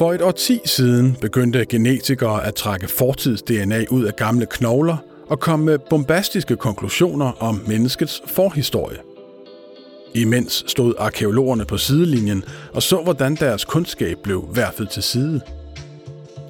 For 0.00 0.12
et 0.12 0.22
årti 0.22 0.60
siden 0.64 1.16
begyndte 1.20 1.64
genetikere 1.64 2.46
at 2.46 2.54
trække 2.54 2.88
fortids-DNA 2.88 3.84
ud 3.90 4.04
af 4.04 4.16
gamle 4.16 4.46
knogler 4.46 4.96
og 5.26 5.40
komme 5.40 5.66
med 5.66 5.78
bombastiske 5.78 6.56
konklusioner 6.56 7.32
om 7.42 7.62
menneskets 7.66 8.22
forhistorie. 8.26 8.98
Imens 10.14 10.64
stod 10.66 10.94
arkeologerne 10.98 11.64
på 11.64 11.78
sidelinjen 11.78 12.44
og 12.74 12.82
så, 12.82 12.96
hvordan 13.02 13.34
deres 13.34 13.64
kundskab 13.64 14.16
blev 14.22 14.48
værfet 14.54 14.90
til 14.90 15.02
side. 15.02 15.40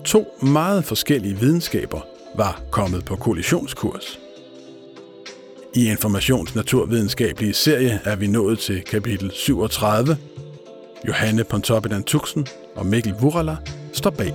To 0.05 0.27
meget 0.43 0.85
forskellige 0.85 1.39
videnskaber 1.41 2.01
var 2.37 2.63
kommet 2.71 3.05
på 3.05 3.17
kollisionskurs. 3.17 4.19
I 5.75 5.91
Informationsnaturvidenskabelige 5.91 7.55
serie 7.55 8.01
er 8.05 8.17
vi 8.17 8.27
nået 8.27 8.59
til 8.59 8.83
kapitel 8.83 9.31
37. 9.35 10.17
Johanne 11.09 11.45
Pontoppidan 11.45 12.05
Tuxen 12.05 12.47
og 12.77 12.87
Mikkel 12.87 13.15
Vurala 13.21 13.57
står 13.93 14.11
bag. 14.11 14.35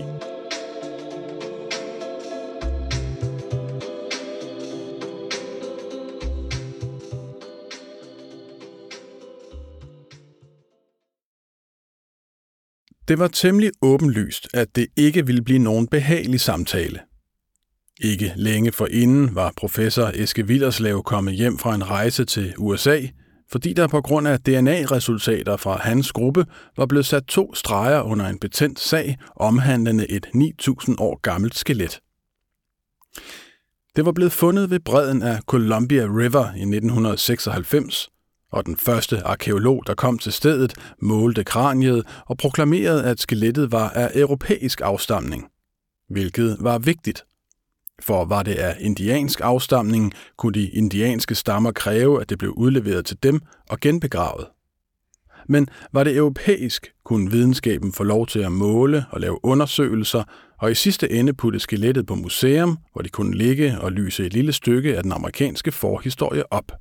Det 13.08 13.20
var 13.20 13.28
temmelig 13.28 13.72
åbenlyst, 13.82 14.48
at 14.54 14.76
det 14.76 14.88
ikke 14.98 15.26
ville 15.26 15.42
blive 15.42 15.60
nogen 15.60 15.88
behagelig 15.88 16.40
samtale. 16.40 17.00
Ikke 18.02 18.34
længe 18.36 18.72
forinden 18.72 19.36
var 19.36 19.54
professor 19.58 20.12
Eske 20.14 20.48
Villerslev 20.48 21.04
kommet 21.04 21.34
hjem 21.34 21.58
fra 21.58 21.76
en 21.76 21.90
rejse 21.90 22.26
til 22.26 22.54
USA, 22.58 23.02
fordi 23.52 23.74
der 23.74 23.88
på 23.88 24.02
grund 24.02 24.28
af 24.28 24.40
DNA-resultater 24.40 25.58
fra 25.58 25.78
hans 25.78 26.12
gruppe 26.12 26.46
var 26.78 26.86
blevet 26.86 27.06
sat 27.06 27.24
to 27.24 27.56
streger 27.56 28.02
under 28.02 28.28
en 28.28 28.40
betændt 28.40 28.80
sag 28.80 29.18
omhandlende 29.36 30.12
et 30.12 30.28
9000 30.34 30.96
år 31.00 31.20
gammelt 31.22 31.56
skelet. 31.56 32.00
Det 33.96 34.06
var 34.06 34.12
blevet 34.12 34.32
fundet 34.32 34.70
ved 34.70 34.80
bredden 34.80 35.22
af 35.22 35.42
Columbia 35.42 36.04
River 36.04 36.46
i 36.46 36.62
1996, 36.62 38.10
og 38.52 38.66
den 38.66 38.78
første 38.78 39.24
arkeolog, 39.24 39.84
der 39.88 39.94
kom 39.94 40.20
til 40.20 40.34
stedet, 40.34 40.74
målte 41.02 41.44
kraniet 41.44 42.06
og 42.26 42.38
proklamerede, 42.38 43.04
at 43.04 43.20
skelettet 43.20 43.72
var 43.72 43.90
af 43.90 44.12
europæisk 44.16 44.82
afstamning, 44.82 45.48
hvilket 46.10 46.58
var 46.60 46.78
vigtigt. 46.78 47.26
For 48.02 48.26
var 48.26 48.44
det 48.44 48.56
af 48.56 48.78
indiansk 48.80 49.42
afstamning, 49.44 50.14
kunne 50.38 50.54
de 50.54 50.70
indianske 50.70 51.36
stammer 51.36 51.72
kræve, 51.72 52.22
at 52.22 52.30
det 52.30 52.38
blev 52.38 52.52
udleveret 52.52 53.06
til 53.06 53.18
dem 53.24 53.42
og 53.70 53.80
genbegravet. 53.80 54.48
Men 55.50 55.68
var 55.94 56.04
det 56.04 56.18
europæisk, 56.18 56.94
kunne 57.04 57.32
videnskaben 57.32 57.94
få 57.94 58.04
lov 58.04 58.28
til 58.28 58.40
at 58.40 58.52
måle 58.52 59.06
og 59.12 59.22
lave 59.22 59.46
undersøgelser, 59.46 60.24
og 60.60 60.72
i 60.72 60.76
sidste 60.76 61.12
ende 61.12 61.34
putte 61.34 61.60
skelettet 61.60 62.06
på 62.06 62.16
museum, 62.16 62.78
hvor 62.94 63.02
de 63.02 63.10
kunne 63.10 63.38
ligge 63.38 63.82
og 63.82 63.92
lyse 63.92 64.26
et 64.26 64.34
lille 64.34 64.54
stykke 64.54 64.98
af 64.98 65.04
den 65.04 65.12
amerikanske 65.12 65.72
forhistorie 65.72 66.54
op. 66.54 66.72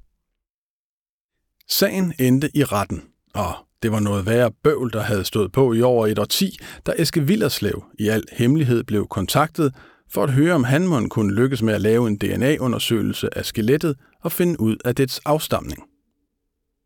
Sagen 1.68 2.14
endte 2.18 2.50
i 2.54 2.64
retten, 2.64 3.02
og 3.34 3.54
det 3.82 3.92
var 3.92 4.00
noget 4.00 4.26
værre 4.26 4.50
bøvl, 4.62 4.92
der 4.92 5.02
havde 5.02 5.24
stået 5.24 5.52
på 5.52 5.72
i 5.72 5.82
over 5.82 6.06
et 6.06 6.18
årti, 6.18 6.58
da 6.86 6.92
Eske 6.98 7.20
Villerslev 7.20 7.84
i 7.98 8.08
al 8.08 8.24
hemmelighed 8.32 8.84
blev 8.84 9.06
kontaktet 9.08 9.74
for 10.10 10.22
at 10.24 10.32
høre, 10.32 10.54
om 10.54 10.64
han 10.64 10.86
måtte 10.86 11.08
kunne 11.08 11.34
lykkes 11.34 11.62
med 11.62 11.74
at 11.74 11.80
lave 11.80 12.08
en 12.08 12.16
DNA-undersøgelse 12.16 13.38
af 13.38 13.44
skelettet 13.44 13.96
og 14.22 14.32
finde 14.32 14.60
ud 14.60 14.76
af 14.84 14.94
dets 14.94 15.18
afstamning. 15.18 15.82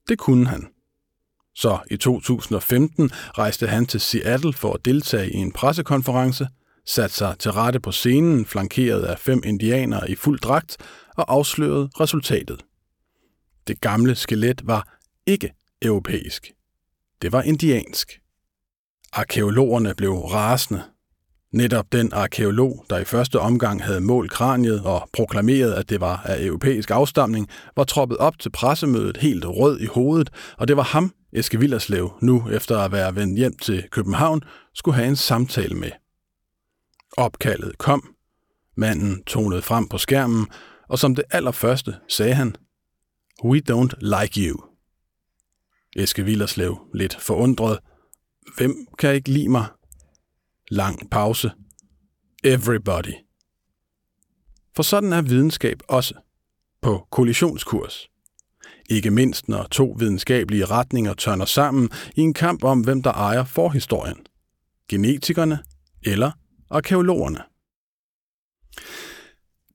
Det 0.09 0.19
kunne 0.19 0.47
han. 0.47 0.69
Så 1.55 1.79
i 1.91 1.97
2015 1.97 3.11
rejste 3.13 3.67
han 3.67 3.87
til 3.87 4.01
Seattle 4.01 4.53
for 4.53 4.73
at 4.73 4.85
deltage 4.85 5.31
i 5.31 5.37
en 5.37 5.53
pressekonference, 5.53 6.49
satte 6.87 7.17
sig 7.17 7.39
til 7.39 7.53
rette 7.53 7.81
på 7.81 7.93
scenen, 7.93 8.47
flankeret 8.47 9.03
af 9.03 9.19
fem 9.19 9.43
indianere 9.45 10.11
i 10.11 10.15
fuld 10.15 10.39
dragt, 10.39 10.77
og 11.17 11.33
afslørede 11.33 11.91
resultatet. 12.01 12.65
Det 13.69 13.81
gamle 13.81 14.15
skelet 14.15 14.67
var 14.67 14.99
ikke 15.27 15.53
europæisk. 15.83 16.53
Det 17.23 17.33
var 17.33 17.43
indiansk. 17.43 18.21
Arkeologerne 19.13 19.95
blev 19.95 20.15
rasende. 20.15 20.83
Netop 21.53 21.93
den 21.93 22.13
arkeolog, 22.13 22.85
der 22.91 22.99
i 22.99 23.05
første 23.05 23.41
omgang 23.41 23.85
havde 23.85 24.01
målt 24.01 24.31
kraniet 24.31 24.85
og 24.85 25.09
proklameret, 25.13 25.73
at 25.73 25.91
det 25.91 26.01
var 26.01 26.23
af 26.25 26.45
europæisk 26.45 26.91
afstamning, 26.91 27.49
var 27.77 27.85
troppet 27.85 28.19
op 28.19 28.39
til 28.39 28.51
pressemødet 28.51 29.17
helt 29.17 29.45
rød 29.45 29.81
i 29.81 29.87
hovedet, 29.87 30.31
og 30.59 30.69
det 30.69 30.77
var 30.77 30.83
ham, 30.83 31.15
Eske 31.33 31.59
Villerslev, 31.59 32.13
nu 32.23 32.49
efter 32.51 32.79
at 32.79 32.93
være 32.93 33.15
vendt 33.15 33.39
hjem 33.39 33.57
til 33.57 33.89
København, 33.91 34.43
skulle 34.75 34.95
have 34.95 35.09
en 35.09 35.17
samtale 35.17 35.75
med. 35.75 35.91
Opkaldet 37.17 37.79
kom. 37.79 38.15
Manden 38.77 39.23
tonede 39.25 39.63
frem 39.63 39.89
på 39.89 39.99
skærmen, 39.99 40.47
og 40.89 40.99
som 40.99 41.15
det 41.15 41.25
allerførste 41.31 41.95
sagde 42.09 42.35
han, 42.35 42.57
We 43.45 43.63
don't 43.71 44.21
like 44.21 44.41
you. 44.41 44.61
Eske 45.97 46.25
Villerslev, 46.25 46.79
lidt 46.95 47.17
forundret. 47.21 47.79
Hvem 48.57 48.87
kan 48.99 49.15
ikke 49.15 49.31
lide 49.31 49.49
mig? 49.49 49.67
Lang 50.71 51.11
pause. 51.11 51.51
Everybody. 52.45 53.15
For 54.77 54.83
sådan 54.83 55.13
er 55.13 55.23
videnskab 55.23 55.79
også. 55.89 56.15
På 56.83 57.07
kollisionskurs. 57.11 58.09
Ikke 58.91 59.11
mindst 59.11 59.49
når 59.49 59.67
to 59.71 59.97
videnskabelige 59.99 60.65
retninger 60.65 61.15
tørner 61.15 61.45
sammen 61.45 61.91
i 62.17 62.21
en 62.21 62.35
kamp 62.35 62.65
om, 62.65 62.81
hvem 62.81 63.03
der 63.03 63.13
ejer 63.13 63.45
forhistorien. 63.45 64.27
Genetikerne 64.89 65.59
eller 66.05 66.31
arkeologerne. 66.71 67.43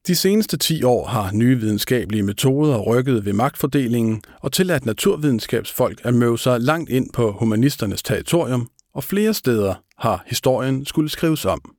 De 0.07 0.15
seneste 0.15 0.57
10 0.57 0.83
år 0.83 1.07
har 1.07 1.31
nye 1.31 1.59
videnskabelige 1.59 2.23
metoder 2.23 2.77
rykket 2.77 3.25
ved 3.25 3.33
magtfordelingen 3.33 4.21
og 4.41 4.51
tilladt 4.51 4.85
naturvidenskabsfolk 4.85 6.01
at 6.03 6.13
møde 6.13 6.37
sig 6.37 6.61
langt 6.61 6.89
ind 6.89 7.09
på 7.13 7.31
humanisternes 7.31 8.03
territorium, 8.03 8.69
og 8.93 9.03
flere 9.03 9.33
steder 9.33 9.75
har 9.97 10.23
historien 10.25 10.85
skulle 10.85 11.09
skrives 11.09 11.45
om. 11.45 11.75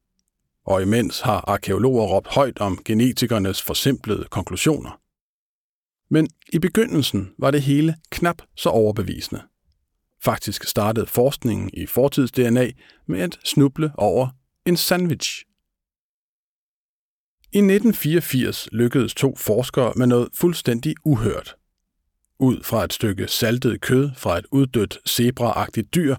Og 0.67 0.83
imens 0.83 1.21
har 1.21 1.41
arkeologer 1.41 2.07
råbt 2.07 2.29
højt 2.29 2.59
om 2.59 2.83
genetikernes 2.85 3.63
forsimplede 3.63 4.25
konklusioner. 4.31 5.01
Men 6.11 6.29
i 6.53 6.59
begyndelsen 6.59 7.35
var 7.39 7.51
det 7.51 7.63
hele 7.63 7.97
knap 8.11 8.43
så 8.57 8.69
overbevisende. 8.69 9.43
Faktisk 10.23 10.65
startede 10.65 11.07
forskningen 11.07 11.71
i 11.73 11.87
fortids-DNA 11.87 12.71
med 13.07 13.21
at 13.21 13.39
snuble 13.45 13.93
over 13.97 14.29
en 14.67 14.77
sandwich 14.77 15.45
i 17.55 17.59
1984 17.59 18.69
lykkedes 18.73 19.15
to 19.15 19.37
forskere 19.37 19.93
med 19.97 20.07
noget 20.07 20.29
fuldstændig 20.35 20.95
uhørt. 21.05 21.57
Ud 22.39 22.63
fra 22.63 22.85
et 22.85 22.93
stykke 22.93 23.29
saltet 23.29 23.81
kød 23.81 24.11
fra 24.17 24.39
et 24.39 24.47
uddødt 24.53 24.99
zebraagtigt 25.09 25.95
dyr, 25.95 26.17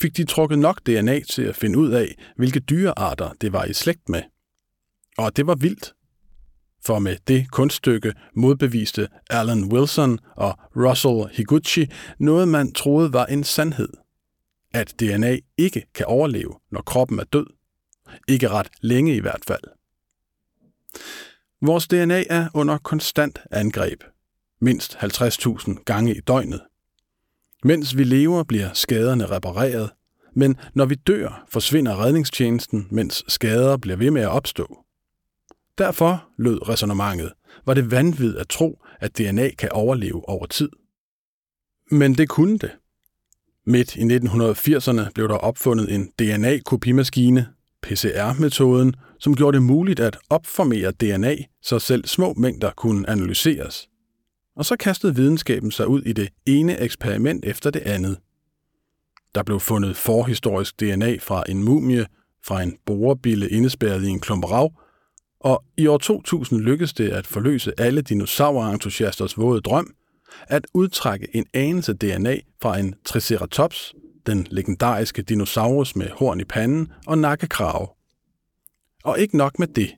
fik 0.00 0.16
de 0.16 0.24
trukket 0.24 0.58
nok 0.58 0.86
DNA 0.86 1.20
til 1.20 1.42
at 1.42 1.56
finde 1.56 1.78
ud 1.78 1.90
af, 1.90 2.14
hvilke 2.36 2.60
dyrearter 2.60 3.32
det 3.40 3.52
var 3.52 3.64
i 3.64 3.72
slægt 3.72 4.08
med. 4.08 4.22
Og 5.18 5.36
det 5.36 5.46
var 5.46 5.54
vildt. 5.54 5.94
For 6.84 6.98
med 6.98 7.16
det 7.28 7.50
kunststykke 7.50 8.14
modbeviste 8.34 9.08
Alan 9.30 9.72
Wilson 9.72 10.18
og 10.36 10.58
Russell 10.76 11.36
Higuchi 11.36 11.90
noget, 12.18 12.48
man 12.48 12.72
troede 12.72 13.12
var 13.12 13.26
en 13.26 13.44
sandhed. 13.44 13.88
At 14.74 14.94
DNA 15.00 15.38
ikke 15.56 15.86
kan 15.94 16.06
overleve, 16.06 16.54
når 16.70 16.82
kroppen 16.82 17.18
er 17.18 17.24
død. 17.24 17.46
Ikke 18.28 18.48
ret 18.48 18.68
længe 18.80 19.16
i 19.16 19.20
hvert 19.20 19.44
fald. 19.46 19.62
Vores 21.62 21.88
DNA 21.88 22.24
er 22.30 22.48
under 22.54 22.78
konstant 22.78 23.38
angreb. 23.50 24.04
Mindst 24.60 24.94
50.000 24.94 25.82
gange 25.84 26.14
i 26.14 26.20
døgnet. 26.20 26.60
Mens 27.64 27.96
vi 27.96 28.04
lever, 28.04 28.42
bliver 28.42 28.72
skaderne 28.72 29.26
repareret, 29.26 29.90
men 30.34 30.56
når 30.74 30.86
vi 30.86 30.94
dør, 30.94 31.44
forsvinder 31.48 32.04
redningstjenesten, 32.04 32.86
mens 32.90 33.24
skader 33.28 33.76
bliver 33.76 33.96
ved 33.96 34.10
med 34.10 34.22
at 34.22 34.28
opstå. 34.28 34.84
Derfor, 35.78 36.28
lød 36.38 36.68
resonemanget, 36.68 37.32
var 37.66 37.74
det 37.74 37.90
vanvid 37.90 38.36
at 38.36 38.48
tro, 38.48 38.82
at 39.00 39.18
DNA 39.18 39.50
kan 39.50 39.72
overleve 39.72 40.28
over 40.28 40.46
tid. 40.46 40.68
Men 41.90 42.14
det 42.14 42.28
kunne 42.28 42.58
det. 42.58 42.70
Midt 43.66 43.96
i 43.96 44.02
1980'erne 44.02 45.10
blev 45.14 45.28
der 45.28 45.34
opfundet 45.34 45.94
en 45.94 46.12
DNA-kopimaskine, 46.18 47.46
PCR-metoden, 47.82 48.94
som 49.18 49.36
gjorde 49.36 49.54
det 49.54 49.62
muligt 49.62 50.00
at 50.00 50.18
opformere 50.30 50.90
DNA, 50.90 51.36
så 51.62 51.78
selv 51.78 52.06
små 52.06 52.34
mængder 52.36 52.70
kunne 52.70 53.10
analyseres. 53.10 53.88
Og 54.58 54.64
så 54.64 54.76
kastede 54.76 55.16
videnskaben 55.16 55.70
sig 55.70 55.88
ud 55.88 56.02
i 56.02 56.12
det 56.12 56.28
ene 56.46 56.80
eksperiment 56.80 57.44
efter 57.44 57.70
det 57.70 57.80
andet. 57.80 58.18
Der 59.34 59.42
blev 59.42 59.60
fundet 59.60 59.96
forhistorisk 59.96 60.80
DNA 60.80 61.16
fra 61.20 61.44
en 61.48 61.64
mumie, 61.64 62.06
fra 62.44 62.62
en 62.62 62.76
borebille 62.86 63.48
indespærret 63.48 64.04
i 64.04 64.08
en 64.08 64.20
klump 64.20 64.44
rav, 64.44 64.72
og 65.40 65.64
i 65.76 65.86
år 65.86 65.98
2000 65.98 66.60
lykkedes 66.60 66.92
det 66.92 67.08
at 67.10 67.26
forløse 67.26 67.72
alle 67.78 68.02
dinosaurentusiasters 68.02 69.38
våde 69.38 69.60
drøm, 69.60 69.94
at 70.48 70.66
udtrække 70.74 71.36
en 71.36 71.46
anelse 71.54 71.92
DNA 71.92 72.36
fra 72.62 72.78
en 72.78 72.94
triceratops, 73.04 73.94
den 74.26 74.46
legendariske 74.50 75.22
dinosaurus 75.22 75.96
med 75.96 76.10
horn 76.10 76.40
i 76.40 76.44
panden 76.44 76.92
og 77.06 77.18
nakkekrave. 77.18 77.88
Og 79.04 79.18
ikke 79.18 79.36
nok 79.36 79.58
med 79.58 79.66
det. 79.66 79.94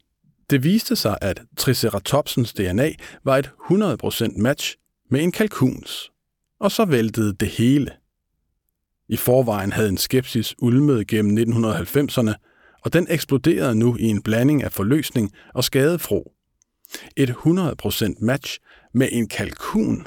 Det 0.51 0.65
viste 0.65 0.97
sig, 0.97 1.19
at 1.21 1.43
Triceratopsens 1.57 2.53
DNA 2.53 2.91
var 3.25 3.39
et 3.39 3.51
100% 3.71 4.43
match 4.43 4.77
med 5.11 5.23
en 5.23 5.33
kalkuns. 5.33 6.11
Og 6.61 6.73
så 6.73 6.85
væltede 6.85 7.33
det 7.33 7.49
hele. 7.49 7.93
I 9.09 9.17
forvejen 9.17 9.73
havde 9.73 9.89
en 9.89 9.97
skepsis 9.97 10.55
ulmet 10.59 11.07
gennem 11.07 11.55
1990'erne, 11.65 12.33
og 12.85 12.93
den 12.93 13.07
eksploderede 13.11 13.75
nu 13.75 13.97
i 13.97 14.05
en 14.05 14.23
blanding 14.23 14.63
af 14.63 14.73
forløsning 14.73 15.33
og 15.55 15.65
skadefro. 15.65 16.33
Et 17.17 17.31
100% 17.31 18.25
match 18.25 18.59
med 18.95 19.09
en 19.13 19.29
kalkun. 19.29 20.07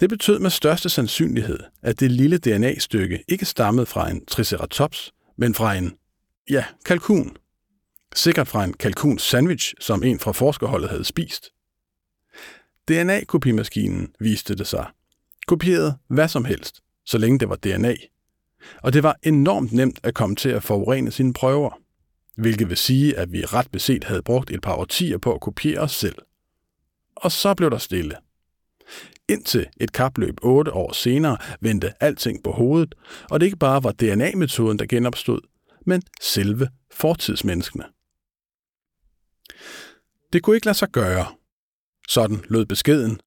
Det 0.00 0.08
betød 0.08 0.38
med 0.38 0.50
største 0.50 0.88
sandsynlighed, 0.88 1.58
at 1.82 2.00
det 2.00 2.10
lille 2.10 2.38
DNA-stykke 2.38 3.24
ikke 3.28 3.44
stammede 3.44 3.86
fra 3.86 4.10
en 4.10 4.26
triceratops, 4.26 5.12
men 5.38 5.54
fra 5.54 5.74
en, 5.74 5.92
ja, 6.50 6.64
kalkun. 6.84 7.36
Sikkert 8.14 8.48
fra 8.48 8.64
en 8.64 8.72
kalkuns 8.72 9.22
sandwich, 9.22 9.74
som 9.80 10.02
en 10.02 10.18
fra 10.18 10.32
forskerholdet 10.32 10.90
havde 10.90 11.04
spist. 11.04 11.50
DNA-kopimaskinen, 12.88 14.14
viste 14.20 14.54
det 14.54 14.66
sig, 14.66 14.86
kopierede 15.46 15.98
hvad 16.08 16.28
som 16.28 16.44
helst, 16.44 16.80
så 17.06 17.18
længe 17.18 17.38
det 17.38 17.48
var 17.48 17.56
DNA. 17.56 17.94
Og 18.82 18.92
det 18.92 19.02
var 19.02 19.16
enormt 19.22 19.72
nemt 19.72 20.00
at 20.02 20.14
komme 20.14 20.36
til 20.36 20.48
at 20.48 20.62
forurene 20.62 21.10
sine 21.10 21.32
prøver, 21.32 21.80
hvilket 22.36 22.68
vil 22.68 22.76
sige, 22.76 23.18
at 23.18 23.32
vi 23.32 23.44
ret 23.44 23.70
beset 23.70 24.04
havde 24.04 24.22
brugt 24.22 24.50
et 24.50 24.62
par 24.62 24.74
årtier 24.74 25.18
på 25.18 25.34
at 25.34 25.40
kopiere 25.40 25.80
os 25.80 25.92
selv. 25.92 26.16
Og 27.16 27.32
så 27.32 27.54
blev 27.54 27.70
der 27.70 27.78
stille. 27.78 28.16
Indtil 29.28 29.66
et 29.80 29.92
kapløb 29.92 30.34
otte 30.42 30.72
år 30.72 30.92
senere 30.92 31.38
vendte 31.60 31.92
alting 32.00 32.42
på 32.44 32.52
hovedet, 32.52 32.94
og 33.30 33.40
det 33.40 33.46
ikke 33.46 33.58
bare 33.58 33.84
var 33.84 33.92
DNA-metoden, 33.92 34.78
der 34.78 34.86
genopstod, 34.86 35.40
men 35.86 36.02
selve 36.20 36.68
fortidsmenneskene. 36.92 37.84
Det 40.32 40.42
kunne 40.42 40.56
ikke 40.56 40.66
lade 40.66 40.78
sig 40.78 40.88
gøre. 40.88 41.26
Sådan 42.08 42.44
lød 42.48 42.66
beskeden. 42.66 43.20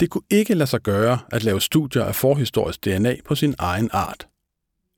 Det 0.00 0.10
kunne 0.10 0.24
ikke 0.30 0.54
lade 0.54 0.70
sig 0.70 0.80
gøre 0.80 1.18
at 1.32 1.44
lave 1.44 1.60
studier 1.60 2.04
af 2.04 2.14
forhistorisk 2.14 2.84
DNA 2.84 3.16
på 3.24 3.34
sin 3.34 3.54
egen 3.58 3.90
art. 3.92 4.28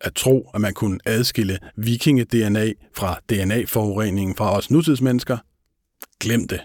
At 0.01 0.15
tro, 0.15 0.51
at 0.55 0.61
man 0.61 0.75
kunne 0.75 0.99
adskille 1.05 1.59
vikinge-DNA 1.77 2.73
fra 2.95 3.21
DNA-forureningen 3.29 4.37
fra 4.37 4.57
os 4.57 4.71
nutidsmennesker, 4.71 5.39
glem 6.21 6.49
det. 6.49 6.61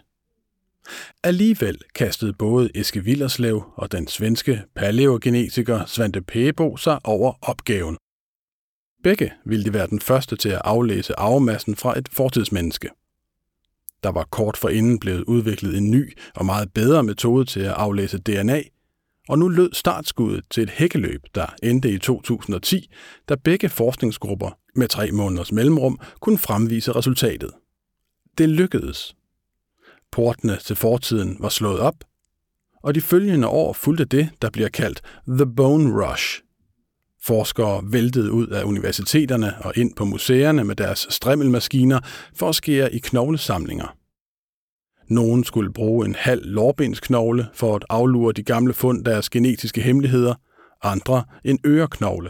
Alligevel 1.24 1.80
kastede 1.96 2.34
både 2.34 2.70
Eske 2.76 3.04
Villerslev 3.04 3.64
og 3.76 3.92
den 3.92 4.08
svenske 4.08 4.64
paleogenetiker 4.76 5.86
Svante 5.86 6.22
Pæbo 6.22 6.78
sig 6.78 7.00
over 7.04 7.34
opgaven. 7.42 7.98
Begge 9.04 9.32
ville 9.46 9.66
de 9.66 9.74
være 9.74 9.88
den 9.88 10.00
første 10.00 10.36
til 10.36 10.50
at 10.50 10.62
aflæse 10.64 11.20
arvemassen 11.20 11.76
fra 11.76 11.98
et 11.98 12.10
fortidsmenneske. 12.12 12.90
Der 14.04 14.10
var 14.10 14.28
kort 14.32 14.58
forinden 14.58 15.00
blevet 15.00 15.24
udviklet 15.24 15.78
en 15.78 15.92
ny 15.92 16.18
og 16.36 16.46
meget 16.46 16.74
bedre 16.74 17.04
metode 17.04 17.46
til 17.46 17.60
at 17.60 17.74
aflæse 17.74 18.18
DNA, 18.18 18.62
og 19.30 19.40
nu 19.40 19.48
lød 19.48 19.74
startskuddet 19.74 20.44
til 20.50 20.64
et 20.64 20.70
hækkeløb, 20.70 21.22
der 21.36 21.46
endte 21.64 21.92
i 21.92 21.98
2010, 21.98 22.90
da 23.30 23.36
begge 23.36 23.70
forskningsgrupper 23.70 24.58
med 24.76 24.88
tre 24.88 25.12
måneders 25.12 25.52
mellemrum 25.52 26.00
kunne 26.20 26.38
fremvise 26.38 26.92
resultatet. 26.92 27.52
Det 28.38 28.50
lykkedes. 28.50 29.16
Portene 30.12 30.58
til 30.58 30.76
fortiden 30.76 31.38
var 31.40 31.50
slået 31.50 31.80
op, 31.80 31.96
og 32.84 32.96
de 32.96 33.02
følgende 33.02 33.48
år 33.48 33.74
fulgte 33.74 34.06
det, 34.06 34.30
der 34.42 34.50
bliver 34.50 34.70
kaldt 34.70 35.02
The 35.28 35.56
Bone 35.56 36.06
Rush. 36.06 36.42
Forskere 37.24 37.82
væltede 37.84 38.32
ud 38.32 38.48
af 38.48 38.64
universiteterne 38.64 39.54
og 39.62 39.74
ind 39.76 39.96
på 39.96 40.06
museerne 40.06 40.64
med 40.64 40.76
deres 40.76 41.08
strimmelmaskiner 41.10 42.00
for 42.36 42.50
at 42.50 42.56
skære 42.56 42.94
i 42.94 43.00
knoglesamlinger. 43.00 43.96
Nogen 45.08 45.44
skulle 45.44 45.74
bruge 45.74 46.06
en 46.06 46.16
halv 46.16 46.46
lårbensknogle 46.46 47.48
for 47.54 47.76
at 47.76 47.86
aflure 47.90 48.34
de 48.34 48.44
gamle 48.44 48.74
fund 48.74 49.06
deres 49.06 49.30
genetiske 49.30 49.82
hemmeligheder, 49.82 50.36
andre 50.84 51.24
en 51.44 51.60
øreknogle. 51.66 52.30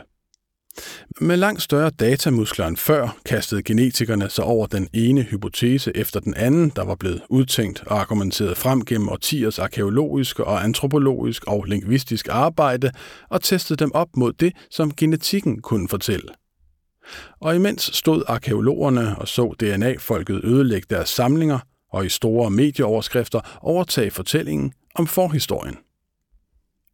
Med 1.22 1.38
langt 1.38 1.62
større 1.62 1.90
datamuskler 1.90 2.68
end 2.68 2.78
før 2.78 3.18
kastede 3.26 3.64
genetikerne 3.64 4.30
sig 4.30 4.44
over 4.44 4.68
den 4.68 4.88
ene 4.94 5.22
hypotese 5.22 5.92
efter 5.96 6.20
den 6.20 6.34
anden, 6.34 6.72
der 6.76 6.84
var 6.84 6.96
blevet 6.96 7.22
udtænkt 7.30 7.84
og 7.88 8.00
argumenteret 8.00 8.58
frem 8.58 8.86
gennem 8.86 9.10
årtiers 9.10 9.60
arkeologisk 9.60 10.40
og 10.40 10.64
antropologisk 10.64 11.44
og 11.48 11.64
lingvistisk 11.64 12.28
arbejde 12.32 12.92
og 13.30 13.42
testede 13.42 13.84
dem 13.84 13.92
op 13.94 14.08
mod 14.18 14.34
det, 14.34 14.54
som 14.72 14.96
genetikken 14.96 15.62
kunne 15.62 15.90
fortælle. 15.90 16.28
Og 17.40 17.56
imens 17.56 17.90
stod 17.94 18.24
arkeologerne 18.28 19.16
og 19.18 19.28
så 19.28 19.56
DNA-folket 19.60 20.44
ødelægge 20.44 20.88
deres 20.90 21.10
samlinger 21.10 21.60
og 21.92 22.06
i 22.06 22.10
store 22.10 22.50
medieoverskrifter 22.50 23.60
overtage 23.62 24.12
fortællingen 24.12 24.74
om 24.96 25.08
forhistorien 25.08 25.78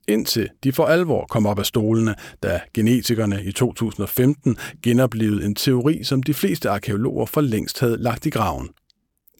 indtil 0.07 0.49
de 0.63 0.73
for 0.73 0.85
alvor 0.85 1.25
kom 1.29 1.45
op 1.45 1.59
af 1.59 1.65
stolene, 1.65 2.15
da 2.43 2.61
genetikerne 2.73 3.43
i 3.43 3.51
2015 3.51 4.57
genoplevede 4.83 5.45
en 5.45 5.55
teori, 5.55 6.03
som 6.03 6.23
de 6.23 6.33
fleste 6.33 6.69
arkeologer 6.69 7.25
for 7.25 7.41
længst 7.41 7.79
havde 7.79 7.97
lagt 7.97 8.25
i 8.25 8.29
graven. 8.29 8.69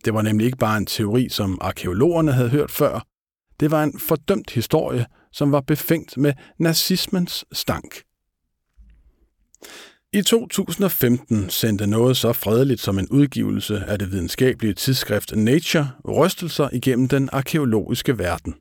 Det 0.05 0.13
var 0.13 0.21
nemlig 0.21 0.45
ikke 0.45 0.57
bare 0.57 0.77
en 0.77 0.85
teori, 0.85 1.29
som 1.29 1.57
arkeologerne 1.61 2.31
havde 2.31 2.49
hørt 2.49 2.71
før. 2.71 3.05
Det 3.59 3.71
var 3.71 3.83
en 3.83 3.99
fordømt 3.99 4.51
historie, 4.51 5.05
som 5.31 5.51
var 5.51 5.61
befængt 5.61 6.17
med 6.17 6.33
nazismens 6.59 7.45
stank. 7.51 8.01
I 10.13 10.21
2015 10.21 11.49
sendte 11.49 11.87
noget 11.87 12.17
så 12.17 12.33
fredeligt 12.33 12.81
som 12.81 12.99
en 12.99 13.07
udgivelse 13.09 13.83
af 13.87 13.99
det 13.99 14.11
videnskabelige 14.11 14.73
tidsskrift 14.73 15.35
Nature 15.35 15.91
rystelser 16.07 16.69
igennem 16.73 17.07
den 17.07 17.29
arkeologiske 17.31 18.19
verden 18.19 18.55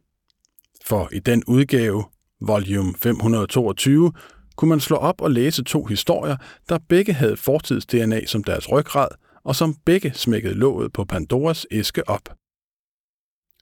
for 0.86 1.08
i 1.12 1.18
den 1.18 1.44
udgave, 1.46 2.04
volume 2.40 2.94
522, 3.02 4.12
kunne 4.56 4.68
man 4.68 4.80
slå 4.80 4.96
op 4.96 5.20
og 5.20 5.30
læse 5.30 5.64
to 5.64 5.84
historier, 5.84 6.36
der 6.68 6.78
begge 6.88 7.12
havde 7.12 7.36
fortids-DNA 7.36 8.26
som 8.26 8.44
deres 8.44 8.72
ryggrad, 8.72 9.08
og 9.44 9.56
som 9.56 9.74
begge 9.84 10.12
smækkede 10.14 10.54
låget 10.54 10.92
på 10.92 11.04
Pandoras 11.04 11.66
æske 11.70 12.08
op. 12.08 12.28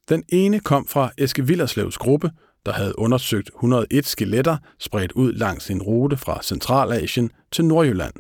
Den 0.09 0.25
ene 0.29 0.61
kom 0.61 0.87
fra 0.87 1.11
Eske 1.19 1.47
Villerslevs 1.47 1.99
gruppe, 1.99 2.31
der 2.67 2.73
havde 2.73 2.99
undersøgt 2.99 3.49
101 3.49 4.07
skeletter 4.07 4.57
spredt 4.79 5.13
ud 5.13 5.33
langs 5.33 5.65
sin 5.65 5.83
rute 5.83 6.17
fra 6.17 6.43
Centralasien 6.43 7.31
til 7.53 7.65
Nordjylland. 7.65 8.15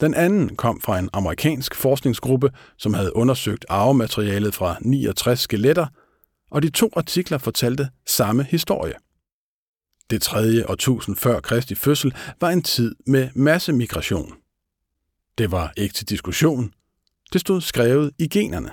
Den 0.00 0.14
anden 0.14 0.56
kom 0.56 0.80
fra 0.80 0.98
en 0.98 1.08
amerikansk 1.12 1.74
forskningsgruppe, 1.74 2.50
som 2.78 2.94
havde 2.94 3.16
undersøgt 3.16 3.64
arvematerialet 3.68 4.54
fra 4.54 4.76
69 4.80 5.40
skeletter 5.40 5.86
og 6.54 6.62
de 6.62 6.70
to 6.70 6.90
artikler 6.96 7.38
fortalte 7.38 7.88
samme 8.06 8.42
historie. 8.44 8.94
Det 10.10 10.22
tredje 10.22 10.70
årtusind 10.70 11.16
før 11.16 11.40
Kristi 11.40 11.74
fødsel 11.74 12.14
var 12.40 12.50
en 12.50 12.62
tid 12.62 12.94
med 13.06 13.28
massemigration. 13.34 14.32
Det 15.38 15.50
var 15.50 15.72
ikke 15.76 15.94
til 15.94 16.08
diskussion. 16.08 16.72
Det 17.32 17.40
stod 17.40 17.60
skrevet 17.60 18.10
i 18.18 18.28
generne. 18.28 18.70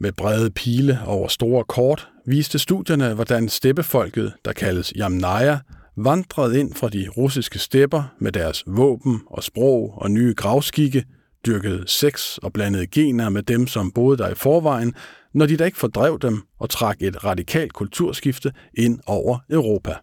Med 0.00 0.12
brede 0.12 0.50
pile 0.50 1.00
over 1.06 1.28
store 1.28 1.64
kort 1.64 2.08
viste 2.26 2.58
studierne, 2.58 3.14
hvordan 3.14 3.48
steppefolket, 3.48 4.32
der 4.44 4.52
kaldes 4.52 4.92
Jamnaya, 4.96 5.58
vandrede 5.96 6.60
ind 6.60 6.74
fra 6.74 6.88
de 6.88 7.08
russiske 7.16 7.58
stepper 7.58 8.14
med 8.18 8.32
deres 8.32 8.64
våben 8.66 9.22
og 9.26 9.42
sprog 9.42 9.94
og 9.96 10.10
nye 10.10 10.34
gravskikke, 10.34 11.04
dyrkede 11.46 11.88
sex 11.88 12.38
og 12.38 12.52
blandede 12.52 12.86
gener 12.86 13.28
med 13.28 13.42
dem, 13.42 13.66
som 13.66 13.92
boede 13.92 14.18
der 14.18 14.28
i 14.28 14.34
forvejen, 14.34 14.94
når 15.34 15.46
de 15.46 15.56
da 15.56 15.64
ikke 15.64 15.78
fordrev 15.78 16.18
dem 16.18 16.42
og 16.58 16.70
trak 16.70 17.02
et 17.02 17.24
radikalt 17.24 17.72
kulturskifte 17.72 18.52
ind 18.74 19.00
over 19.06 19.38
Europa. 19.50 19.96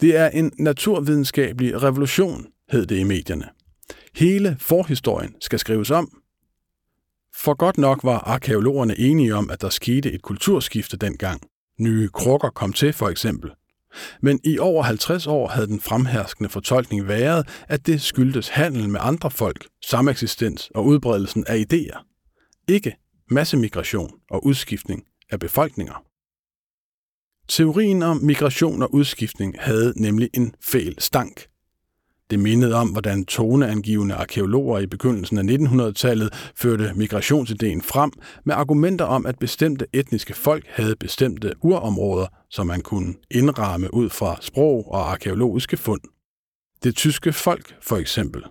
Det 0.00 0.16
er 0.16 0.28
en 0.28 0.52
naturvidenskabelig 0.58 1.82
revolution, 1.82 2.46
hed 2.70 2.86
det 2.86 2.98
i 2.98 3.04
medierne. 3.04 3.48
Hele 4.16 4.56
forhistorien 4.60 5.34
skal 5.40 5.58
skrives 5.58 5.90
om. 5.90 6.22
For 7.36 7.54
godt 7.54 7.78
nok 7.78 8.04
var 8.04 8.18
arkeologerne 8.18 8.98
enige 8.98 9.34
om, 9.34 9.50
at 9.50 9.60
der 9.60 9.68
skete 9.68 10.12
et 10.12 10.22
kulturskifte 10.22 10.96
dengang. 10.96 11.42
Nye 11.80 12.08
krukker 12.08 12.50
kom 12.50 12.72
til, 12.72 12.92
for 12.92 13.08
eksempel. 13.08 13.50
Men 14.22 14.40
i 14.44 14.58
over 14.58 14.82
50 14.82 15.26
år 15.26 15.48
havde 15.48 15.66
den 15.66 15.80
fremherskende 15.80 16.50
fortolkning 16.50 17.08
været, 17.08 17.48
at 17.68 17.86
det 17.86 18.02
skyldtes 18.02 18.48
handel 18.48 18.88
med 18.88 19.00
andre 19.02 19.30
folk, 19.30 19.66
sameksistens 19.84 20.70
og 20.74 20.86
udbredelsen 20.86 21.44
af 21.46 21.64
idéer. 21.72 22.04
Ikke 22.68 22.96
massemigration 23.30 24.10
og 24.30 24.46
udskiftning 24.46 25.04
af 25.30 25.40
befolkninger. 25.40 26.04
Teorien 27.48 28.02
om 28.02 28.16
migration 28.16 28.82
og 28.82 28.94
udskiftning 28.94 29.54
havde 29.58 29.92
nemlig 29.96 30.30
en 30.34 30.54
fæl 30.60 30.94
stank. 30.98 31.46
Det 32.30 32.40
mindede 32.40 32.74
om, 32.74 32.88
hvordan 32.88 33.24
toneangivende 33.24 34.14
arkeologer 34.14 34.78
i 34.78 34.86
begyndelsen 34.86 35.38
af 35.38 35.42
1900-tallet 35.42 36.52
førte 36.56 36.92
migrationsideen 36.94 37.82
frem 37.82 38.12
med 38.44 38.54
argumenter 38.54 39.04
om, 39.04 39.26
at 39.26 39.38
bestemte 39.38 39.86
etniske 39.92 40.34
folk 40.34 40.64
havde 40.68 40.96
bestemte 40.96 41.52
urområder, 41.62 42.26
som 42.50 42.66
man 42.66 42.80
kunne 42.80 43.14
indramme 43.30 43.94
ud 43.94 44.10
fra 44.10 44.38
sprog 44.40 44.92
og 44.92 45.10
arkeologiske 45.10 45.76
fund. 45.76 46.00
Det 46.82 46.96
tyske 46.96 47.32
folk, 47.32 47.76
for 47.82 47.96
eksempel. 47.96 48.44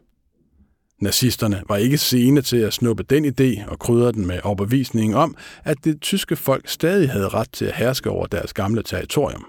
Nazisterne 1.01 1.63
var 1.69 1.77
ikke 1.77 1.97
sene 1.97 2.41
til 2.41 2.57
at 2.57 2.73
snuppe 2.73 3.03
den 3.03 3.25
idé 3.25 3.69
og 3.71 3.79
krydre 3.79 4.11
den 4.11 4.27
med 4.27 4.39
overbevisningen 4.43 5.13
om, 5.17 5.35
at 5.63 5.77
det 5.83 6.01
tyske 6.01 6.35
folk 6.35 6.67
stadig 6.67 7.09
havde 7.09 7.29
ret 7.29 7.51
til 7.53 7.65
at 7.65 7.75
herske 7.75 8.09
over 8.09 8.25
deres 8.25 8.53
gamle 8.53 8.83
territorium. 8.83 9.45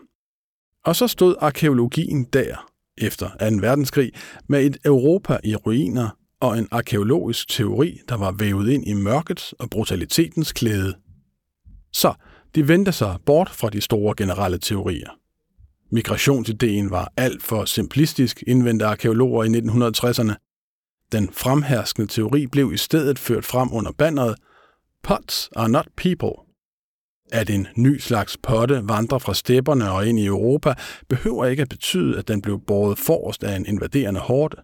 Og 0.85 0.97
så 0.97 1.09
stod 1.09 1.35
arkeologien 1.40 2.25
der, 2.25 2.66
efter 2.99 3.50
2. 3.50 3.56
verdenskrig, 3.61 4.12
med 4.49 4.64
et 4.66 4.76
Europa 4.85 5.38
i 5.44 5.56
ruiner 5.56 6.16
og 6.40 6.59
en 6.59 6.68
arkeologisk 6.71 7.49
teori, 7.49 8.00
der 8.09 8.16
var 8.16 8.32
vævet 8.32 8.71
ind 8.71 8.88
i 8.88 8.92
mørkets 8.92 9.52
og 9.52 9.71
brutalitetens 9.71 10.52
klæde. 10.52 10.94
Så 11.92 12.14
de 12.54 12.68
vendte 12.68 12.92
sig 12.92 13.16
bort 13.26 13.50
fra 13.50 13.71
de 13.71 13.80
store 13.80 14.14
generelle 14.16 14.59
teorier. 14.59 15.11
Migrationsideen 15.90 16.90
var 16.90 17.12
alt 17.16 17.42
for 17.42 17.64
simplistisk, 17.64 18.42
indvendte 18.47 18.87
arkeologer 18.87 19.44
i 19.44 19.49
1960'erne. 19.49 20.41
Den 21.12 21.33
fremherskende 21.33 22.09
teori 22.09 22.47
blev 22.47 22.73
i 22.73 22.76
stedet 22.76 23.19
ført 23.19 23.45
frem 23.45 23.73
under 23.73 23.92
banneret 23.92 24.37
Pots 25.02 25.50
are 25.57 25.69
not 25.69 25.87
people. 25.97 26.33
At 27.33 27.50
en 27.50 27.69
ny 27.76 27.99
slags 27.99 28.37
potte 28.42 28.81
vandrer 28.85 29.19
fra 29.19 29.35
stepperne 29.35 29.90
og 29.90 30.07
ind 30.07 30.19
i 30.19 30.26
Europa, 30.26 30.75
behøver 31.09 31.47
ikke 31.47 31.62
at 31.62 31.69
betyde, 31.69 32.19
at 32.19 32.28
den 32.28 32.42
blev 32.42 32.61
båret 32.66 32.99
forrest 32.99 33.45
af 33.45 33.57
en 33.57 33.66
invaderende 33.66 34.21
horde. 34.21 34.57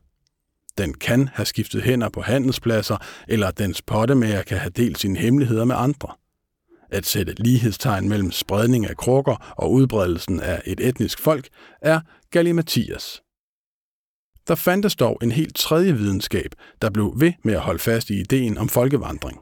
Den 0.78 0.95
kan 0.95 1.28
have 1.33 1.47
skiftet 1.47 1.83
hænder 1.83 2.09
på 2.09 2.21
handelspladser, 2.21 2.97
eller 3.28 3.47
at 3.47 3.59
dens 3.59 3.83
pottemager 3.83 4.43
kan 4.43 4.59
have 4.59 4.71
delt 4.71 4.99
sine 4.99 5.19
hemmeligheder 5.19 5.64
med 5.64 5.76
andre. 5.78 6.09
At 6.90 7.07
sætte 7.07 7.35
lighedstegn 7.38 8.09
mellem 8.09 8.31
spredning 8.31 8.87
af 8.87 8.97
krukker 8.97 9.55
og 9.57 9.73
udbredelsen 9.73 10.40
af 10.40 10.62
et 10.67 10.81
etnisk 10.81 11.19
folk 11.19 11.49
er 11.83 12.00
galimatias. 12.31 13.23
Der 14.49 14.55
fandtes 14.55 14.97
dog 14.97 15.19
en 15.23 15.33
helt 15.33 15.57
tredje 15.57 15.97
videnskab, 15.97 16.52
der 16.83 16.90
blev 16.90 17.12
ved 17.17 17.33
med 17.45 17.55
at 17.55 17.61
holde 17.61 17.78
fast 17.78 18.11
i 18.11 18.21
ideen 18.21 18.59
om 18.59 18.69
folkevandring. 18.69 19.38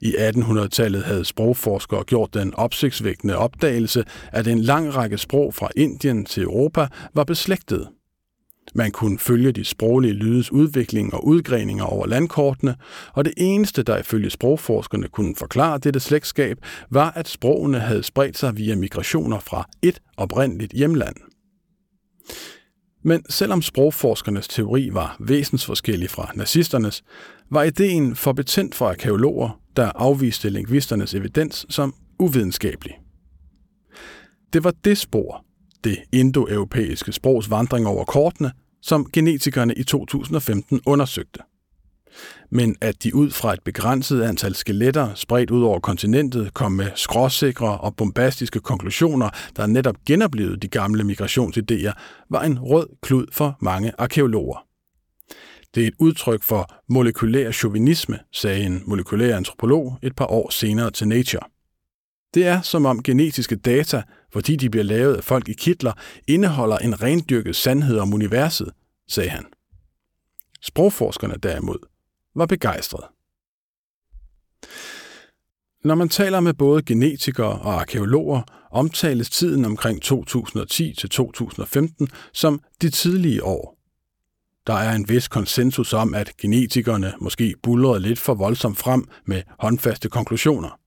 I 0.00 0.14
1800-tallet 0.14 1.04
havde 1.04 1.24
sprogforskere 1.24 2.04
gjort 2.04 2.34
den 2.34 2.54
opsigtsvækkende 2.54 3.36
opdagelse, 3.36 4.04
at 4.32 4.46
en 4.46 4.58
lang 4.58 4.96
række 4.96 5.18
sprog 5.18 5.54
fra 5.54 5.68
Indien 5.76 6.24
til 6.24 6.42
Europa 6.42 6.88
var 7.14 7.24
beslægtede. 7.24 7.88
Man 8.74 8.90
kunne 8.90 9.18
følge 9.18 9.52
de 9.52 9.64
sproglige 9.64 10.14
lydes 10.14 10.52
udvikling 10.52 11.14
og 11.14 11.26
udgreninger 11.26 11.84
over 11.84 12.06
landkortene, 12.06 12.76
og 13.12 13.24
det 13.24 13.34
eneste, 13.36 13.82
der 13.82 13.98
ifølge 13.98 14.30
sprogforskerne 14.30 15.08
kunne 15.08 15.36
forklare 15.36 15.78
dette 15.78 16.00
slægtskab, 16.00 16.58
var, 16.90 17.10
at 17.10 17.28
sprogene 17.28 17.78
havde 17.80 18.02
spredt 18.02 18.38
sig 18.38 18.56
via 18.56 18.76
migrationer 18.76 19.38
fra 19.38 19.68
et 19.82 20.00
oprindeligt 20.16 20.72
hjemland. 20.72 21.16
Men 23.02 23.22
selvom 23.28 23.62
sprogforskernes 23.62 24.48
teori 24.48 24.88
var 24.92 25.16
væsensforskellig 25.20 26.10
fra 26.10 26.32
nazisternes, 26.34 27.02
var 27.50 27.62
ideen 27.62 28.16
for 28.16 28.32
betændt 28.32 28.74
for 28.74 28.88
arkeologer, 28.88 29.60
der 29.76 29.92
afviste 29.94 30.50
lingvisternes 30.50 31.14
evidens 31.14 31.66
som 31.68 31.94
uvidenskabelig. 32.18 32.98
Det 34.52 34.64
var 34.64 34.74
det 34.84 34.98
spor, 34.98 35.44
det 35.84 35.98
indoeuropæiske 36.12 37.12
sprogs 37.12 37.50
vandring 37.50 37.86
over 37.86 38.04
kortene, 38.04 38.52
som 38.82 39.10
genetikerne 39.12 39.74
i 39.74 39.82
2015 39.84 40.80
undersøgte 40.86 41.40
men 42.50 42.76
at 42.80 43.02
de 43.02 43.14
ud 43.14 43.30
fra 43.30 43.52
et 43.52 43.62
begrænset 43.64 44.22
antal 44.22 44.54
skeletter 44.54 45.14
spredt 45.14 45.50
ud 45.50 45.62
over 45.62 45.80
kontinentet 45.80 46.54
kom 46.54 46.72
med 46.72 46.90
skråsikre 46.94 47.78
og 47.78 47.96
bombastiske 47.96 48.60
konklusioner, 48.60 49.30
der 49.56 49.66
netop 49.66 49.96
genoplevede 50.06 50.56
de 50.56 50.68
gamle 50.68 51.02
migrationsidéer, 51.02 51.92
var 52.30 52.42
en 52.42 52.58
rød 52.58 52.86
klud 53.02 53.26
for 53.32 53.56
mange 53.60 53.92
arkeologer. 53.98 54.66
Det 55.74 55.82
er 55.82 55.88
et 55.88 55.94
udtryk 55.98 56.42
for 56.42 56.74
molekylær 56.88 57.50
chauvinisme, 57.50 58.18
sagde 58.32 58.64
en 58.64 58.82
molekylær 58.86 59.36
antropolog 59.36 59.98
et 60.02 60.16
par 60.16 60.26
år 60.26 60.50
senere 60.50 60.90
til 60.90 61.08
Nature. 61.08 61.42
Det 62.34 62.46
er 62.46 62.60
som 62.60 62.86
om 62.86 63.02
genetiske 63.02 63.56
data, 63.56 64.02
fordi 64.32 64.56
de 64.56 64.70
bliver 64.70 64.84
lavet 64.84 65.16
af 65.16 65.24
folk 65.24 65.48
i 65.48 65.52
kitler, 65.52 65.92
indeholder 66.28 66.78
en 66.78 67.02
rendyrket 67.02 67.56
sandhed 67.56 67.98
om 67.98 68.14
universet, 68.14 68.70
sagde 69.08 69.30
han. 69.30 69.46
Sprogforskerne 70.62 71.34
derimod 71.42 71.89
var 72.34 72.46
begejstret. 72.46 73.04
Når 75.84 75.94
man 75.94 76.08
taler 76.08 76.40
med 76.40 76.54
både 76.54 76.82
genetikere 76.82 77.60
og 77.60 77.80
arkeologer, 77.80 78.42
omtales 78.70 79.30
tiden 79.30 79.64
omkring 79.64 80.02
2010 80.02 80.94
til 80.98 81.10
2015 81.10 82.08
som 82.32 82.60
de 82.82 82.90
tidlige 82.90 83.44
år. 83.44 83.76
Der 84.66 84.74
er 84.74 84.92
en 84.92 85.08
vis 85.08 85.28
konsensus 85.28 85.92
om, 85.92 86.14
at 86.14 86.36
genetikerne 86.36 87.12
måske 87.20 87.54
bullerede 87.62 88.00
lidt 88.00 88.18
for 88.18 88.34
voldsomt 88.34 88.78
frem 88.78 89.04
med 89.26 89.42
håndfaste 89.58 90.08
konklusioner. 90.08 90.78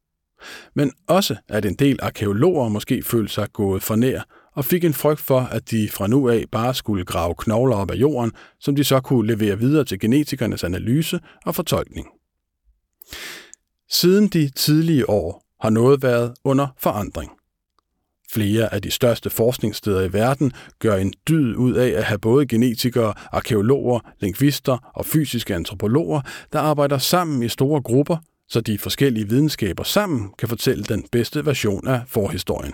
Men 0.73 0.91
også 1.07 1.35
at 1.49 1.65
en 1.65 1.75
del 1.75 1.99
arkeologer 2.01 2.69
måske 2.69 3.03
følte 3.03 3.33
sig 3.33 3.47
gået 3.53 3.83
for 3.83 3.95
nær 3.95 4.21
og 4.55 4.65
fik 4.65 4.83
en 4.83 4.93
frygt 4.93 5.21
for, 5.21 5.39
at 5.39 5.71
de 5.71 5.89
fra 5.89 6.07
nu 6.07 6.29
af 6.29 6.45
bare 6.51 6.73
skulle 6.73 7.05
grave 7.05 7.35
knogler 7.37 7.75
op 7.75 7.91
af 7.91 7.95
jorden, 7.95 8.31
som 8.59 8.75
de 8.75 8.83
så 8.83 8.99
kunne 8.99 9.27
levere 9.27 9.59
videre 9.59 9.85
til 9.85 9.99
genetikernes 9.99 10.63
analyse 10.63 11.19
og 11.45 11.55
fortolkning. 11.55 12.07
Siden 13.89 14.27
de 14.27 14.49
tidlige 14.49 15.09
år 15.09 15.43
har 15.61 15.69
noget 15.69 16.03
været 16.03 16.33
under 16.43 16.67
forandring. 16.79 17.31
Flere 18.33 18.73
af 18.73 18.81
de 18.81 18.91
største 18.91 19.29
forskningssteder 19.29 20.01
i 20.01 20.13
verden 20.13 20.51
gør 20.79 20.95
en 20.95 21.13
dyd 21.27 21.55
ud 21.55 21.73
af 21.73 21.89
at 21.89 22.03
have 22.03 22.19
både 22.19 22.47
genetikere, 22.47 23.13
arkeologer, 23.31 23.99
lingvister 24.19 24.91
og 24.95 25.05
fysiske 25.05 25.55
antropologer, 25.55 26.21
der 26.53 26.59
arbejder 26.59 26.97
sammen 26.97 27.43
i 27.43 27.49
store 27.49 27.81
grupper, 27.81 28.17
så 28.49 28.61
de 28.61 28.77
forskellige 28.77 29.29
videnskaber 29.29 29.83
sammen 29.83 30.33
kan 30.37 30.49
fortælle 30.49 30.83
den 30.83 31.05
bedste 31.11 31.45
version 31.45 31.87
af 31.87 32.01
forhistorien. 32.07 32.73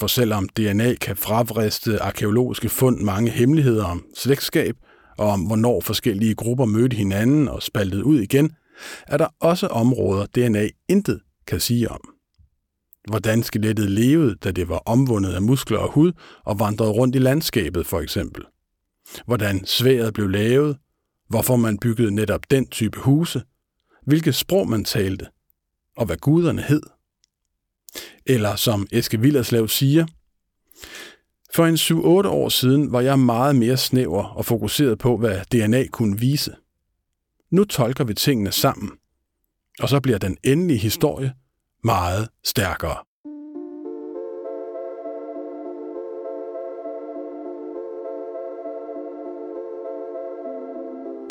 For 0.00 0.06
selvom 0.06 0.48
DNA 0.48 0.94
kan 0.94 1.16
fravriste 1.16 2.02
arkeologiske 2.02 2.68
fund 2.68 3.00
mange 3.00 3.30
hemmeligheder 3.30 3.84
om 3.84 4.04
slægtskab 4.16 4.76
og 5.18 5.28
om, 5.28 5.40
hvornår 5.40 5.80
forskellige 5.80 6.34
grupper 6.34 6.64
mødte 6.64 6.96
hinanden 6.96 7.48
og 7.48 7.62
spaltede 7.62 8.04
ud 8.04 8.20
igen, 8.20 8.52
er 9.06 9.16
der 9.16 9.26
også 9.40 9.66
områder, 9.66 10.26
DNA 10.26 10.68
intet 10.88 11.20
kan 11.46 11.60
sige 11.60 11.90
om. 11.90 12.00
Hvordan 13.10 13.42
skelettet 13.42 13.90
levede, 13.90 14.34
da 14.34 14.50
det 14.50 14.68
var 14.68 14.82
omvundet 14.86 15.32
af 15.32 15.42
muskler 15.42 15.78
og 15.78 15.92
hud 15.92 16.12
og 16.44 16.58
vandrede 16.58 16.90
rundt 16.90 17.16
i 17.16 17.18
landskabet 17.18 17.86
for 17.86 18.00
eksempel. 18.00 18.44
Hvordan 19.26 19.66
sværet 19.66 20.14
blev 20.14 20.28
lavet, 20.28 20.76
hvorfor 21.28 21.56
man 21.56 21.78
byggede 21.78 22.10
netop 22.10 22.50
den 22.50 22.66
type 22.66 22.98
huse, 22.98 23.42
hvilket 24.06 24.34
sprog 24.34 24.68
man 24.68 24.84
talte, 24.84 25.26
og 25.96 26.06
hvad 26.06 26.16
guderne 26.16 26.62
hed. 26.62 26.82
Eller 28.26 28.56
som 28.56 28.86
Eske 28.92 29.20
Villerslev 29.20 29.68
siger, 29.68 30.06
for 31.54 31.66
en 31.66 31.74
7-8 31.74 32.28
år 32.28 32.48
siden 32.48 32.92
var 32.92 33.00
jeg 33.00 33.18
meget 33.18 33.56
mere 33.56 33.76
snæver 33.76 34.24
og 34.24 34.44
fokuseret 34.44 34.98
på, 34.98 35.16
hvad 35.16 35.40
DNA 35.52 35.86
kunne 35.86 36.18
vise. 36.18 36.54
Nu 37.50 37.64
tolker 37.64 38.04
vi 38.04 38.14
tingene 38.14 38.52
sammen, 38.52 38.90
og 39.80 39.88
så 39.88 40.00
bliver 40.00 40.18
den 40.18 40.36
endelige 40.44 40.78
historie 40.78 41.32
meget 41.84 42.28
stærkere. 42.44 42.96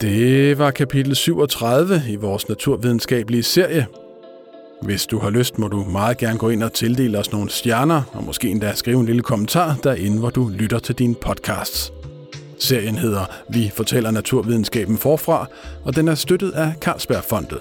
Det 0.02 0.58
var 0.58 0.72
kapitel 0.72 1.16
37 1.16 2.02
i 2.10 2.16
vores 2.16 2.50
naturvidenskabelige 2.50 3.44
serie, 3.44 3.88
hvis 4.82 5.06
du 5.06 5.20
har 5.20 5.30
lyst, 5.30 5.60
må 5.60 5.68
du 5.68 5.84
meget 5.84 6.18
gerne 6.18 6.40
gå 6.40 6.50
ind 6.50 6.64
og 6.64 6.74
tildele 6.74 7.18
os 7.18 7.32
nogle 7.32 7.50
stjerner, 7.50 8.02
og 8.14 8.24
måske 8.24 8.50
endda 8.50 8.74
skrive 8.76 9.00
en 9.00 9.06
lille 9.06 9.22
kommentar 9.22 9.78
derinde, 9.84 10.20
hvor 10.20 10.30
du 10.30 10.48
lytter 10.48 10.80
til 10.80 10.96
dine 10.96 11.16
podcasts. 11.16 11.94
Serien 12.60 12.98
hedder 12.98 13.26
Vi 13.50 13.72
fortæller 13.76 14.12
naturvidenskaben 14.12 14.98
forfra, 14.98 15.48
og 15.84 15.96
den 15.96 16.08
er 16.08 16.16
støttet 16.16 16.52
af 16.52 16.74
Carlsbergfondet. 16.82 17.60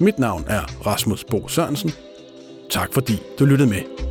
Mit 0.00 0.18
navn 0.18 0.44
er 0.48 0.60
Rasmus 0.86 1.24
Bo 1.24 1.48
Sørensen. 1.48 1.90
Tak 2.70 2.92
fordi 2.92 3.22
du 3.38 3.44
lyttede 3.44 3.70
med. 3.70 4.03